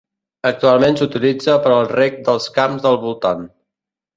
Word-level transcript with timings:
Actualment 0.49 0.95
s'utilitza 1.01 1.57
per 1.67 1.73
al 1.75 1.85
rec 1.91 2.17
dels 2.31 2.51
camps 2.59 2.87
del 2.89 2.99
voltant. 3.05 3.47